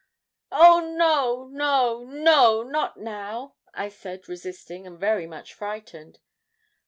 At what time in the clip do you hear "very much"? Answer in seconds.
4.99-5.53